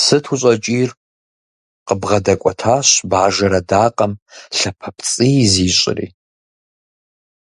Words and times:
Сыт 0.00 0.24
ущӏэкӏийр?- 0.32 0.98
къыбгъэдэкӏуэтащ 1.86 2.88
бажэр 3.10 3.52
адакъэм, 3.60 4.12
лъапэпцӏий 4.56 5.38
зищӏри. 5.52 6.06